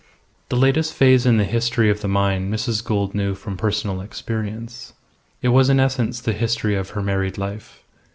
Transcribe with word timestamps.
The 0.49 0.55
latest 0.55 0.95
phase 0.95 1.27
in 1.27 1.37
the 1.37 1.43
history 1.43 1.87
of 1.91 2.01
the 2.01 2.07
mine 2.07 2.49
Mrs. 2.51 2.83
Gould 2.83 3.13
knew 3.13 3.35
from 3.35 3.55
personal 3.55 4.01
experience. 4.01 4.93
It 5.43 5.49
was 5.49 5.69
in 5.69 5.79
essence 5.79 6.19
the 6.19 6.33
history 6.33 6.73
of 6.73 6.89
her 6.97 7.03
married 7.03 7.37
life. 7.37 7.83